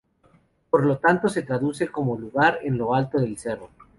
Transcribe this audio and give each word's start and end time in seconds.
Por 0.71 0.83
lo 0.87 0.97
tanto, 0.97 1.29
se 1.29 1.43
traduce 1.43 1.89
como 1.89 2.17
"Lugar 2.17 2.57
en 2.63 2.75
lo 2.75 2.95
alto 2.95 3.19
del 3.19 3.37
cerro". 3.37 3.69